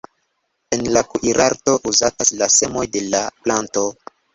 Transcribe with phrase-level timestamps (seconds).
[0.77, 3.91] En la kuirarto uzatas la semoj de la planto.